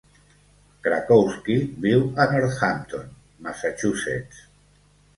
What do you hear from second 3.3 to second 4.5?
Massachusetts.